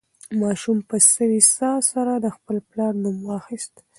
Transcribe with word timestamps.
ماشوم 0.41 0.77
په 0.89 0.97
سوې 1.13 1.41
ساه 1.55 1.79
سره 1.91 2.13
د 2.19 2.27
خپل 2.35 2.55
پلار 2.69 2.93
نوم 3.03 3.17
واخیست. 3.29 3.73